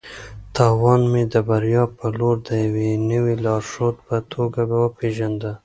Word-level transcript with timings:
تاوان 0.55 1.01
مې 1.11 1.23
د 1.33 1.35
بریا 1.47 1.83
په 1.97 2.05
لور 2.17 2.35
د 2.47 2.49
یوې 2.65 2.89
نوې 3.09 3.35
لارښود 3.45 3.95
په 4.07 4.17
توګه 4.31 4.61
وپېژانده. 4.81 5.51